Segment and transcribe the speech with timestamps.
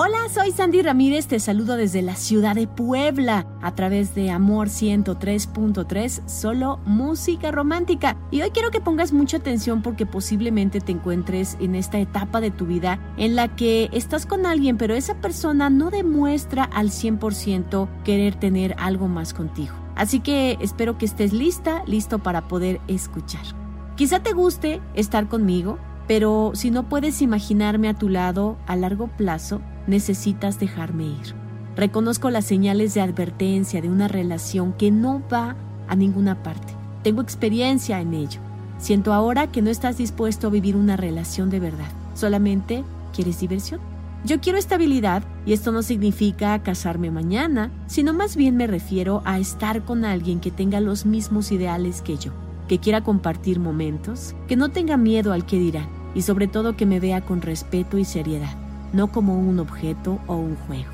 [0.00, 1.26] Hola, soy Sandy Ramírez.
[1.26, 8.16] Te saludo desde la ciudad de Puebla a través de Amor 103.3, solo música romántica.
[8.30, 12.52] Y hoy quiero que pongas mucha atención porque posiblemente te encuentres en esta etapa de
[12.52, 17.88] tu vida en la que estás con alguien, pero esa persona no demuestra al 100%
[18.04, 19.74] querer tener algo más contigo.
[19.96, 23.42] Así que espero que estés lista, listo para poder escuchar.
[23.96, 29.08] Quizá te guste estar conmigo, pero si no puedes imaginarme a tu lado a largo
[29.08, 31.34] plazo, necesitas dejarme ir.
[31.76, 35.56] Reconozco las señales de advertencia de una relación que no va
[35.88, 36.74] a ninguna parte.
[37.02, 38.40] Tengo experiencia en ello.
[38.78, 41.90] Siento ahora que no estás dispuesto a vivir una relación de verdad.
[42.14, 43.80] Solamente quieres diversión.
[44.24, 49.38] Yo quiero estabilidad y esto no significa casarme mañana, sino más bien me refiero a
[49.38, 52.32] estar con alguien que tenga los mismos ideales que yo,
[52.66, 56.86] que quiera compartir momentos, que no tenga miedo al que dirán y sobre todo que
[56.86, 60.90] me vea con respeto y seriedad no como un objeto o un juego.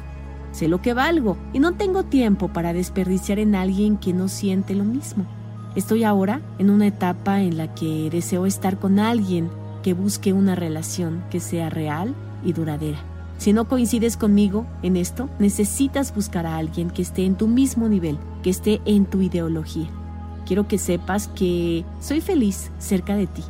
[0.52, 4.74] Sé lo que valgo y no tengo tiempo para desperdiciar en alguien que no siente
[4.74, 5.26] lo mismo.
[5.74, 9.50] Estoy ahora en una etapa en la que deseo estar con alguien
[9.82, 12.14] que busque una relación que sea real
[12.44, 12.98] y duradera.
[13.38, 17.88] Si no coincides conmigo en esto, necesitas buscar a alguien que esté en tu mismo
[17.88, 19.88] nivel, que esté en tu ideología.
[20.46, 23.42] Quiero que sepas que soy feliz cerca de ti,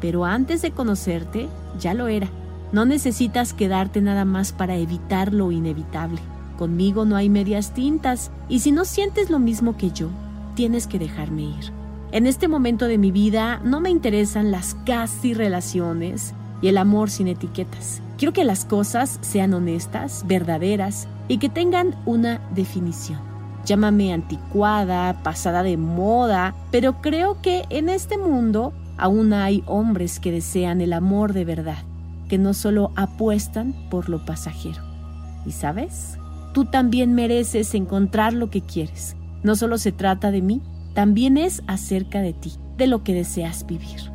[0.00, 1.48] pero antes de conocerte
[1.80, 2.28] ya lo era
[2.72, 6.18] no necesitas quedarte nada más para evitar lo inevitable.
[6.56, 10.08] Conmigo no hay medias tintas y si no sientes lo mismo que yo,
[10.54, 11.72] tienes que dejarme ir.
[12.12, 17.10] En este momento de mi vida no me interesan las casi relaciones y el amor
[17.10, 18.00] sin etiquetas.
[18.16, 23.20] Quiero que las cosas sean honestas, verdaderas y que tengan una definición.
[23.64, 30.32] Llámame anticuada, pasada de moda, pero creo que en este mundo aún hay hombres que
[30.32, 31.84] desean el amor de verdad
[32.32, 34.82] que no solo apuestan por lo pasajero.
[35.44, 36.16] ¿Y sabes?
[36.54, 39.16] Tú también mereces encontrar lo que quieres.
[39.42, 40.62] No solo se trata de mí,
[40.94, 44.10] también es acerca de ti, de lo que deseas vivir.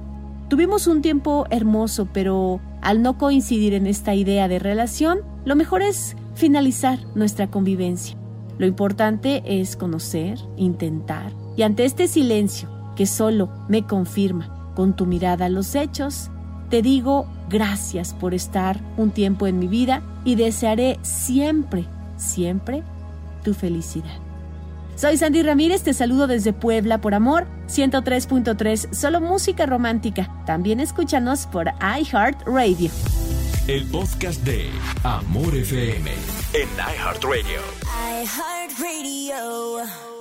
[0.50, 5.84] Tuvimos un tiempo hermoso, pero al no coincidir en esta idea de relación, lo mejor
[5.84, 8.18] es finalizar nuestra convivencia.
[8.58, 15.06] Lo importante es conocer, intentar, y ante este silencio que solo me confirma con tu
[15.06, 16.32] mirada los hechos,
[16.70, 21.86] te digo gracias por estar un tiempo en mi vida y desearé siempre,
[22.18, 22.84] siempre
[23.44, 24.20] tu felicidad.
[24.96, 30.44] Soy Sandy Ramírez, te saludo desde Puebla por Amor 103.3, solo música romántica.
[30.46, 32.90] También escúchanos por iHeartRadio.
[33.68, 34.70] El podcast de
[35.04, 36.10] Amor FM
[36.54, 37.62] en iHeartRadio.
[38.24, 40.17] iHeartRadio.